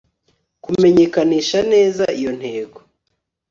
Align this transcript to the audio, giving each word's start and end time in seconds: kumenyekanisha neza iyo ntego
kumenyekanisha 0.63 1.59
neza 1.73 2.03
iyo 2.19 2.31
ntego 2.39 2.79